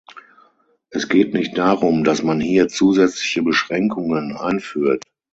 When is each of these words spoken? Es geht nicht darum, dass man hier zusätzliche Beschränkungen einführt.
Es 0.89 1.07
geht 1.09 1.35
nicht 1.35 1.55
darum, 1.59 2.03
dass 2.03 2.23
man 2.23 2.41
hier 2.41 2.67
zusätzliche 2.67 3.43
Beschränkungen 3.43 4.35
einführt. 4.35 5.03